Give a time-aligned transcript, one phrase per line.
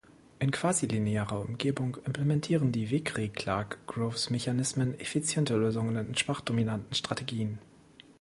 [0.39, 7.59] In quasi-linearer Umgebung implementieren die Vickrey-Clarke-Groves-Mechanismen effiziente Lösungen in schwach dominanten Strategien.